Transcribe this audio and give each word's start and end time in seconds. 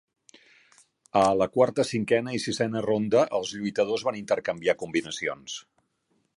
A 1.21 1.25
la 1.41 1.47
quarta, 1.57 1.85
cinquena 1.89 2.33
i 2.37 2.41
sisena 2.45 2.83
ronda, 2.87 3.21
els 3.41 3.53
lluitadors 3.61 4.07
van 4.11 4.21
intercanviar 4.25 4.79
combinacions. 4.85 5.63